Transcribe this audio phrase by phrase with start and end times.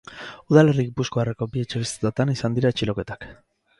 [0.53, 3.29] Udalerri gipuzkoarreko bi etxebizitzatan izan dira atxiloketak.